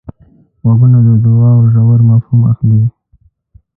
غوږونه 0.61 0.99
د 1.07 1.09
دوعا 1.23 1.51
ژور 1.73 1.99
مفهوم 2.09 2.41
اخلي 2.51 2.81